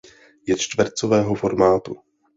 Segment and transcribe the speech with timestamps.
[0.47, 1.95] Je čtvercového formátu.